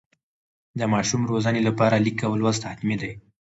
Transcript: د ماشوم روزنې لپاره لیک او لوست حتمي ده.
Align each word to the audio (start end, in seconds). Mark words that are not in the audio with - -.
د 0.79 0.81
ماشوم 0.93 1.21
روزنې 1.31 1.61
لپاره 1.67 2.01
لیک 2.05 2.19
او 2.27 2.33
لوست 2.41 2.61
حتمي 2.69 2.95
ده. 3.01 3.11